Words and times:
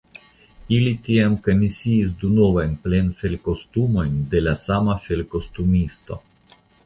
Ili 0.77 0.93
tiam 1.07 1.33
komisiis 1.47 2.13
du 2.23 2.29
novajn 2.37 2.73
plenfelkostumojn 2.87 4.17
de 4.33 4.43
la 4.49 4.57
sama 4.65 4.97
felkostumisto. 5.07 6.19